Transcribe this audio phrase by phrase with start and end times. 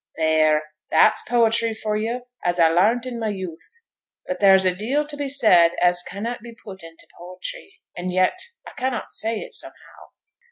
[0.17, 3.69] 'Theere, that's po'try for yo' as I larnt i' my youth.
[4.25, 8.39] But there's a deal to be said as cannot be put int' po'try, an' yet
[8.65, 10.09] a cannot say it, somehow.